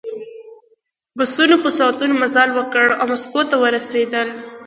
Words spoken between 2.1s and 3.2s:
مزل وکړ او